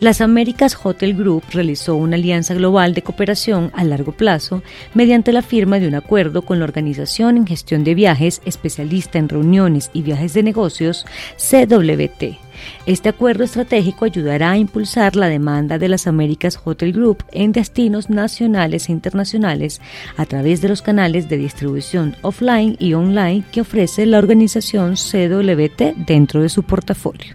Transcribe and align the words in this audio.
Las 0.00 0.20
Américas 0.20 0.78
Hotel 0.80 1.12
Group 1.14 1.42
realizó 1.50 1.96
una 1.96 2.14
alianza 2.14 2.54
global 2.54 2.94
de 2.94 3.02
cooperación 3.02 3.72
a 3.74 3.82
largo 3.82 4.12
plazo 4.12 4.62
mediante 4.94 5.32
la 5.32 5.42
firma 5.42 5.80
de 5.80 5.88
un 5.88 5.96
acuerdo 5.96 6.42
con 6.42 6.60
la 6.60 6.66
Organización 6.66 7.36
en 7.36 7.48
Gestión 7.48 7.82
de 7.82 7.96
Viajes, 7.96 8.40
especialista 8.44 9.18
en 9.18 9.28
reuniones 9.28 9.90
y 9.92 10.02
viajes 10.02 10.34
de 10.34 10.44
negocios, 10.44 11.04
CWT. 11.36 12.38
Este 12.86 13.08
acuerdo 13.08 13.42
estratégico 13.42 14.04
ayudará 14.04 14.52
a 14.52 14.58
impulsar 14.58 15.16
la 15.16 15.28
demanda 15.28 15.78
de 15.78 15.88
las 15.88 16.06
Américas 16.06 16.60
Hotel 16.62 16.92
Group 16.92 17.24
en 17.32 17.50
destinos 17.50 18.08
nacionales 18.08 18.88
e 18.88 18.92
internacionales 18.92 19.80
a 20.16 20.26
través 20.26 20.60
de 20.60 20.68
los 20.68 20.80
canales 20.80 21.28
de 21.28 21.38
distribución 21.38 22.14
offline 22.22 22.76
y 22.78 22.94
online 22.94 23.42
que 23.50 23.62
ofrece 23.62 24.06
la 24.06 24.18
organización 24.18 24.94
CWT 24.94 26.06
dentro 26.06 26.40
de 26.40 26.50
su 26.50 26.62
portafolio. 26.62 27.34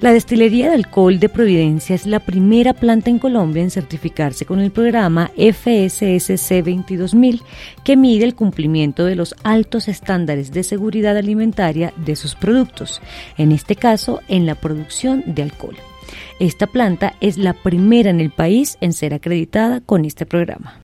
La 0.00 0.12
destilería 0.12 0.68
de 0.68 0.74
alcohol 0.74 1.20
de 1.20 1.28
Providencia 1.28 1.94
es 1.94 2.04
la 2.04 2.18
primera 2.18 2.74
planta 2.74 3.10
en 3.10 3.20
Colombia 3.20 3.62
en 3.62 3.70
certificarse 3.70 4.44
con 4.44 4.60
el 4.60 4.72
programa 4.72 5.30
FSSC 5.36 6.62
22000, 6.62 7.42
que 7.84 7.96
mide 7.96 8.24
el 8.24 8.34
cumplimiento 8.34 9.04
de 9.04 9.14
los 9.14 9.36
altos 9.44 9.86
estándares 9.86 10.52
de 10.52 10.64
seguridad 10.64 11.16
alimentaria 11.16 11.94
de 11.96 12.16
sus 12.16 12.34
productos, 12.34 13.00
en 13.38 13.52
este 13.52 13.76
caso 13.76 14.20
en 14.28 14.46
la 14.46 14.56
producción 14.56 15.22
de 15.26 15.42
alcohol. 15.42 15.76
Esta 16.40 16.66
planta 16.66 17.14
es 17.20 17.38
la 17.38 17.52
primera 17.52 18.10
en 18.10 18.20
el 18.20 18.30
país 18.30 18.76
en 18.80 18.92
ser 18.92 19.14
acreditada 19.14 19.80
con 19.80 20.04
este 20.04 20.26
programa. 20.26 20.83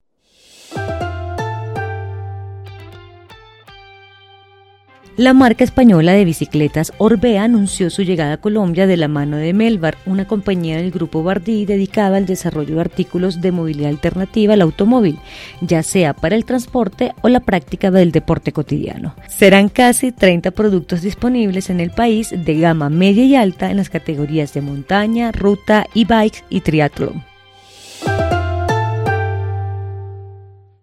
La 5.21 5.35
marca 5.35 5.65
española 5.65 6.13
de 6.13 6.25
bicicletas 6.25 6.95
Orbea 6.97 7.45
anunció 7.45 7.91
su 7.91 8.01
llegada 8.01 8.33
a 8.33 8.41
Colombia 8.41 8.87
de 8.87 8.97
la 8.97 9.07
mano 9.07 9.37
de 9.37 9.53
Melbar, 9.53 9.99
una 10.07 10.27
compañía 10.27 10.79
del 10.79 10.91
grupo 10.91 11.23
Bardí 11.23 11.67
dedicada 11.67 12.17
al 12.17 12.25
desarrollo 12.25 12.77
de 12.77 12.81
artículos 12.81 13.43
de 13.43 13.53
movilidad 13.53 13.91
alternativa 13.91 14.55
al 14.55 14.63
automóvil, 14.63 15.19
ya 15.61 15.83
sea 15.83 16.15
para 16.15 16.37
el 16.37 16.47
transporte 16.47 17.13
o 17.21 17.29
la 17.29 17.41
práctica 17.41 17.91
del 17.91 18.13
deporte 18.13 18.53
cotidiano. 18.53 19.15
Serán 19.29 19.69
casi 19.69 20.11
30 20.11 20.53
productos 20.53 21.03
disponibles 21.03 21.69
en 21.69 21.81
el 21.81 21.91
país 21.91 22.31
de 22.35 22.59
gama 22.59 22.89
media 22.89 23.25
y 23.27 23.37
alta 23.37 23.71
en 23.71 23.77
las 23.77 23.91
categorías 23.91 24.55
de 24.55 24.63
montaña, 24.63 25.33
ruta, 25.33 25.85
e-bikes 25.95 26.45
y 26.49 26.63
triatlón. 26.63 27.23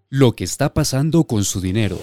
Lo 0.10 0.34
que 0.34 0.44
está 0.44 0.76
pasando 0.76 1.24
con 1.24 1.44
su 1.44 1.60
dinero. 1.60 1.98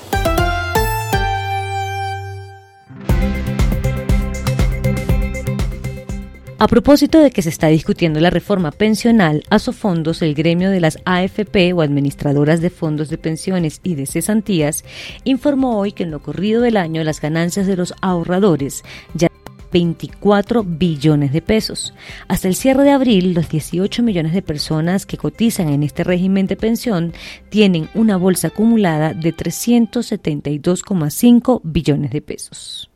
A 6.65 6.67
propósito 6.67 7.19
de 7.19 7.31
que 7.31 7.43
se 7.43 7.51
está 7.51 7.67
discutiendo 7.67 8.21
la 8.21 8.31
reforma 8.31 8.71
pensional, 8.71 9.45
Asofondos, 9.51 10.23
el 10.23 10.33
gremio 10.33 10.71
de 10.71 10.81
las 10.81 10.99
AFP 11.05 11.75
o 11.75 11.83
administradoras 11.83 12.63
de 12.63 12.71
fondos 12.71 13.11
de 13.11 13.19
pensiones 13.19 13.83
y 13.83 13.97
de 13.97 14.07
cesantías, 14.07 14.83
informó 15.25 15.79
hoy 15.79 15.93
que 15.93 16.05
en 16.05 16.11
lo 16.11 16.23
corrido 16.23 16.63
del 16.63 16.79
año 16.79 17.05
las 17.05 17.21
ganancias 17.21 17.67
de 17.67 17.77
los 17.77 17.93
ahorradores 18.01 18.83
ya 19.13 19.29
24 19.73 20.65
billones 20.65 21.35
de 21.35 21.43
pesos. 21.43 21.93
Hasta 22.29 22.49
el 22.49 22.55
cierre 22.55 22.85
de 22.85 22.93
abril, 22.93 23.35
los 23.35 23.51
18 23.51 24.03
millones 24.03 24.33
de 24.33 24.41
personas 24.41 25.05
que 25.05 25.19
cotizan 25.19 25.69
en 25.69 25.83
este 25.83 26.03
régimen 26.03 26.47
de 26.47 26.57
pensión 26.57 27.13
tienen 27.51 27.91
una 27.93 28.17
bolsa 28.17 28.49
acumulada 28.49 29.13
de 29.13 29.37
372,5 29.37 31.61
billones 31.63 32.11
de 32.11 32.23
pesos. 32.23 32.89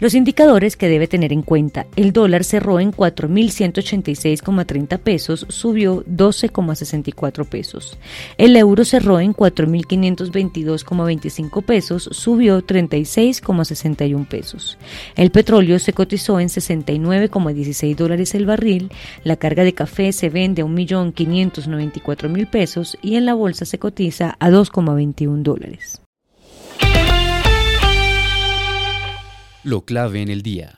Los 0.00 0.14
indicadores 0.14 0.76
que 0.76 0.88
debe 0.88 1.08
tener 1.08 1.32
en 1.32 1.42
cuenta. 1.42 1.88
El 1.96 2.12
dólar 2.12 2.44
cerró 2.44 2.78
en 2.78 2.92
4.186,30 2.92 4.96
pesos, 4.98 5.44
subió 5.48 6.04
12,64 6.04 7.44
pesos. 7.44 7.98
El 8.36 8.56
euro 8.56 8.84
cerró 8.84 9.18
en 9.18 9.34
4.522,25 9.34 11.64
pesos, 11.64 12.08
subió 12.12 12.64
36,61 12.64 14.28
pesos. 14.28 14.78
El 15.16 15.32
petróleo 15.32 15.80
se 15.80 15.92
cotizó 15.92 16.38
en 16.38 16.46
69,16 16.46 17.96
dólares 17.96 18.36
el 18.36 18.46
barril. 18.46 18.92
La 19.24 19.34
carga 19.34 19.64
de 19.64 19.74
café 19.74 20.12
se 20.12 20.30
vende 20.30 20.62
a 20.62 20.66
1.594.000 20.66 22.48
pesos 22.48 22.96
y 23.02 23.16
en 23.16 23.26
la 23.26 23.34
bolsa 23.34 23.64
se 23.64 23.80
cotiza 23.80 24.36
a 24.38 24.48
2,21 24.48 25.42
dólares. 25.42 26.00
Lo 29.64 29.84
clave 29.84 30.22
en 30.22 30.28
el 30.28 30.42
día. 30.42 30.77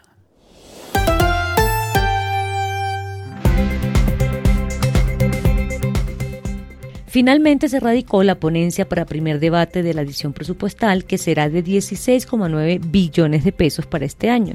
Finalmente 7.11 7.69
se 7.69 7.81
radicó 7.81 8.23
la 8.23 8.37
ponencia 8.37 8.89
para 8.89 9.05
primer 9.05 9.41
debate 9.41 9.83
de 9.83 9.95
la 9.95 10.03
adición 10.03 10.33
presupuestal 10.33 11.05
que 11.05 11.19
será 11.19 11.49
de 11.49 11.65
16,9 11.65 12.89
billones 12.89 13.43
de 13.43 13.51
pesos 13.51 13.85
para 13.85 14.05
este 14.05 14.31
año. 14.31 14.55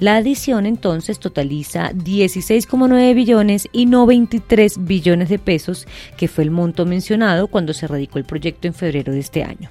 La 0.00 0.16
adición 0.16 0.66
entonces 0.66 1.20
totaliza 1.20 1.92
16,9 1.92 3.14
billones 3.14 3.68
y 3.70 3.86
no 3.86 4.04
23 4.06 4.84
billones 4.84 5.28
de 5.28 5.38
pesos, 5.38 5.86
que 6.16 6.26
fue 6.26 6.42
el 6.42 6.50
monto 6.50 6.86
mencionado 6.86 7.46
cuando 7.46 7.72
se 7.72 7.86
radicó 7.86 8.18
el 8.18 8.24
proyecto 8.24 8.66
en 8.66 8.74
febrero 8.74 9.12
de 9.12 9.20
este 9.20 9.44
año. 9.44 9.70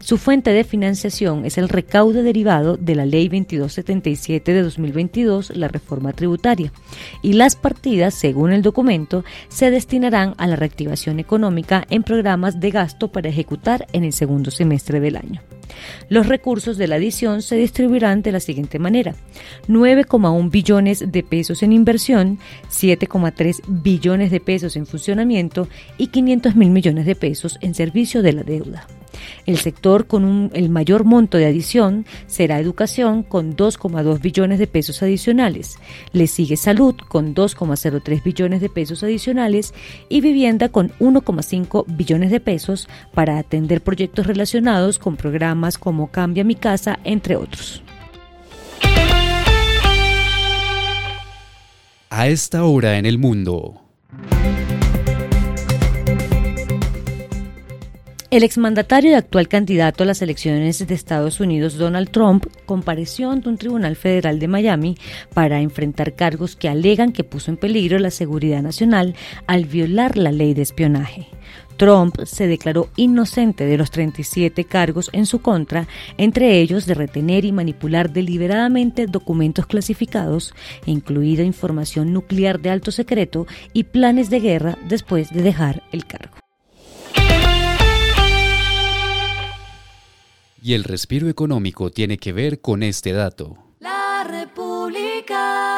Su 0.00 0.16
fuente 0.16 0.50
de 0.50 0.64
financiación 0.64 1.44
es 1.44 1.58
el 1.58 1.68
recaudo 1.68 2.22
derivado 2.22 2.76
de 2.76 2.94
la 2.94 3.06
Ley 3.06 3.28
2277 3.28 4.52
de 4.52 4.62
2022, 4.62 5.56
la 5.56 5.68
reforma 5.68 6.12
tributaria, 6.12 6.72
y 7.22 7.34
las 7.34 7.54
partidas, 7.54 8.14
según 8.14 8.52
el 8.52 8.62
documento, 8.62 9.24
se 9.48 9.70
destinarán 9.70 10.34
a 10.38 10.46
la 10.46 10.56
reactivación 10.56 11.20
económica 11.20 11.67
en 11.90 12.02
programas 12.02 12.60
de 12.60 12.70
gasto 12.70 13.08
para 13.08 13.28
ejecutar 13.28 13.86
en 13.92 14.04
el 14.04 14.12
segundo 14.12 14.50
semestre 14.50 15.00
del 15.00 15.16
año. 15.16 15.42
Los 16.08 16.26
recursos 16.26 16.78
de 16.78 16.88
la 16.88 16.96
adición 16.96 17.42
se 17.42 17.56
distribuirán 17.56 18.22
de 18.22 18.32
la 18.32 18.40
siguiente 18.40 18.78
manera. 18.78 19.14
9,1 19.68 20.50
billones 20.50 21.12
de 21.12 21.22
pesos 21.22 21.62
en 21.62 21.72
inversión, 21.72 22.38
7,3 22.70 23.60
billones 23.68 24.30
de 24.30 24.40
pesos 24.40 24.76
en 24.76 24.86
funcionamiento 24.86 25.68
y 25.98 26.08
500 26.08 26.56
mil 26.56 26.70
millones 26.70 27.06
de 27.06 27.14
pesos 27.14 27.58
en 27.60 27.74
servicio 27.74 28.22
de 28.22 28.32
la 28.32 28.42
deuda. 28.42 28.86
El 29.46 29.58
sector 29.58 30.06
con 30.06 30.50
el 30.54 30.70
mayor 30.70 31.04
monto 31.04 31.38
de 31.38 31.46
adición 31.46 32.06
será 32.26 32.58
educación 32.60 33.22
con 33.22 33.56
2,2 33.56 34.20
billones 34.20 34.58
de 34.58 34.66
pesos 34.66 35.02
adicionales. 35.02 35.78
Le 36.12 36.26
sigue 36.26 36.56
salud 36.56 36.94
con 37.08 37.34
2,03 37.34 38.22
billones 38.22 38.60
de 38.60 38.68
pesos 38.68 39.02
adicionales 39.02 39.74
y 40.08 40.20
vivienda 40.20 40.68
con 40.68 40.90
1,5 41.00 41.84
billones 41.86 42.30
de 42.30 42.40
pesos 42.40 42.88
para 43.14 43.38
atender 43.38 43.82
proyectos 43.82 44.26
relacionados 44.26 44.98
con 44.98 45.16
programas 45.16 45.78
como 45.78 46.10
Cambia 46.10 46.44
mi 46.44 46.54
casa, 46.54 46.98
entre 47.04 47.36
otros. 47.36 47.82
A 52.10 52.28
esta 52.28 52.64
hora 52.64 52.98
en 52.98 53.06
el 53.06 53.18
mundo. 53.18 53.87
El 58.30 58.42
exmandatario 58.42 59.12
y 59.12 59.14
actual 59.14 59.48
candidato 59.48 60.02
a 60.02 60.06
las 60.06 60.20
elecciones 60.20 60.86
de 60.86 60.94
Estados 60.94 61.40
Unidos, 61.40 61.78
Donald 61.78 62.10
Trump, 62.10 62.44
compareció 62.66 63.30
ante 63.30 63.48
un 63.48 63.56
tribunal 63.56 63.96
federal 63.96 64.38
de 64.38 64.48
Miami 64.48 64.98
para 65.32 65.62
enfrentar 65.62 66.14
cargos 66.14 66.54
que 66.54 66.68
alegan 66.68 67.12
que 67.12 67.24
puso 67.24 67.50
en 67.50 67.56
peligro 67.56 67.98
la 67.98 68.10
seguridad 68.10 68.60
nacional 68.60 69.14
al 69.46 69.64
violar 69.64 70.18
la 70.18 70.30
ley 70.30 70.52
de 70.52 70.60
espionaje. 70.60 71.28
Trump 71.78 72.16
se 72.24 72.46
declaró 72.46 72.90
inocente 72.96 73.64
de 73.64 73.78
los 73.78 73.90
37 73.90 74.62
cargos 74.64 75.08
en 75.14 75.24
su 75.24 75.40
contra, 75.40 75.88
entre 76.18 76.60
ellos 76.60 76.84
de 76.84 76.92
retener 76.92 77.46
y 77.46 77.52
manipular 77.52 78.12
deliberadamente 78.12 79.06
documentos 79.06 79.64
clasificados, 79.64 80.54
incluida 80.84 81.44
información 81.44 82.12
nuclear 82.12 82.60
de 82.60 82.68
alto 82.68 82.90
secreto 82.90 83.46
y 83.72 83.84
planes 83.84 84.28
de 84.28 84.40
guerra 84.40 84.76
después 84.86 85.32
de 85.32 85.40
dejar 85.40 85.82
el 85.92 86.04
cargo. 86.04 86.36
Y 90.62 90.74
el 90.74 90.84
respiro 90.84 91.28
económico 91.28 91.90
tiene 91.90 92.18
que 92.18 92.32
ver 92.32 92.60
con 92.60 92.82
este 92.82 93.12
dato. 93.12 93.56
La 93.80 94.24
República. 94.28 95.68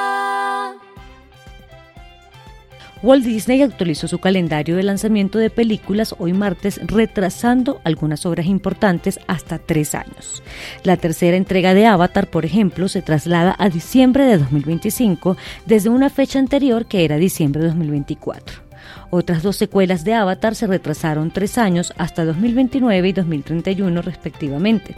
Walt 3.03 3.25
Disney 3.25 3.63
actualizó 3.63 4.09
su 4.09 4.19
calendario 4.19 4.77
de 4.77 4.83
lanzamiento 4.83 5.39
de 5.39 5.49
películas 5.49 6.15
hoy 6.19 6.35
martes, 6.35 6.79
retrasando 6.87 7.81
algunas 7.83 8.27
obras 8.27 8.45
importantes 8.47 9.19
hasta 9.27 9.59
tres 9.59 9.95
años. 9.95 10.43
La 10.85 10.99
tercera 10.99 11.39
entrega 11.39 11.73
de 11.73 11.87
Avatar, 11.87 12.29
por 12.29 12.45
ejemplo, 12.45 12.89
se 12.89 13.01
traslada 13.01 13.57
a 13.59 13.71
diciembre 13.71 14.25
de 14.25 14.37
2025 14.37 15.39
desde 15.65 15.89
una 15.89 16.11
fecha 16.11 16.39
anterior 16.39 16.85
que 16.85 17.05
era 17.05 17.17
diciembre 17.17 17.63
de 17.63 17.69
2024. 17.69 18.70
Otras 19.11 19.43
dos 19.43 19.57
secuelas 19.57 20.05
de 20.05 20.15
Avatar 20.15 20.55
se 20.55 20.67
retrasaron 20.67 21.31
tres 21.31 21.59
años 21.59 21.93
hasta 21.99 22.25
2029 22.25 23.09
y 23.09 23.13
2031 23.13 24.03
respectivamente. 24.03 24.97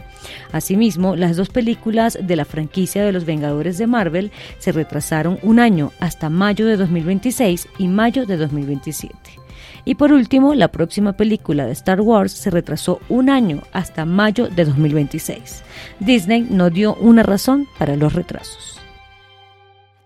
Asimismo, 0.51 1.15
las 1.15 1.35
dos 1.35 1.49
películas 1.49 2.17
de 2.21 2.35
la 2.35 2.45
franquicia 2.45 3.03
de 3.03 3.11
los 3.11 3.25
Vengadores 3.25 3.77
de 3.77 3.87
Marvel 3.87 4.31
se 4.59 4.71
retrasaron 4.71 5.39
un 5.41 5.59
año 5.59 5.91
hasta 5.99 6.29
mayo 6.29 6.65
de 6.65 6.77
2026 6.77 7.67
y 7.77 7.87
mayo 7.87 8.25
de 8.25 8.37
2027. 8.37 9.43
Y 9.85 9.95
por 9.95 10.13
último, 10.13 10.53
la 10.53 10.69
próxima 10.69 11.13
película 11.13 11.65
de 11.65 11.73
Star 11.73 11.99
Wars 12.01 12.31
se 12.31 12.49
retrasó 12.49 13.01
un 13.09 13.29
año 13.29 13.61
hasta 13.73 14.05
mayo 14.05 14.47
de 14.47 14.65
2026. 14.65 15.63
Disney 15.99 16.47
no 16.49 16.69
dio 16.69 16.95
una 16.95 17.23
razón 17.23 17.67
para 17.77 17.95
los 17.95 18.13
retrasos. 18.13 18.79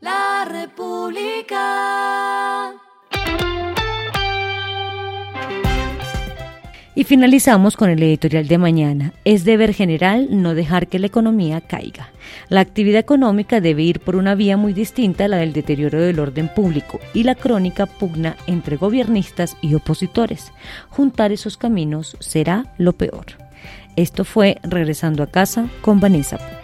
La 0.02 0.46
República. 0.46 1.97
Finalizamos 7.08 7.78
con 7.78 7.90
el 7.90 8.04
editorial 8.04 8.50
de 8.50 8.58
mañana. 8.58 9.14
Es 9.24 9.46
deber 9.46 9.74
general 9.74 10.28
no 10.30 10.54
dejar 10.54 10.88
que 10.88 11.00
la 11.00 11.08
economía 11.08 11.62
caiga. 11.62 12.10
La 12.50 12.60
actividad 12.60 13.00
económica 13.00 13.62
debe 13.62 13.84
ir 13.84 14.02
por 14.02 14.18
una 14.18 14.36
vía 14.36 14.58
muy 14.58 14.74
distinta 14.74 15.24
a 15.24 15.28
la 15.30 15.38
del 15.38 15.54
deterioro 15.54 16.02
del 16.02 16.20
orden 16.20 16.50
público 16.54 17.00
y 17.14 17.24
la 17.24 17.36
crónica 17.36 17.86
pugna 17.86 18.36
entre 18.46 18.76
gobiernistas 18.76 19.56
y 19.62 19.74
opositores. 19.76 20.52
Juntar 20.90 21.32
esos 21.32 21.56
caminos 21.56 22.18
será 22.20 22.74
lo 22.78 22.92
peor. 22.92 23.26
Esto 23.96 24.26
fue 24.26 24.58
Regresando 24.64 25.24
a 25.24 25.28
casa 25.28 25.70
con 25.80 26.02
Vanessa. 26.02 26.57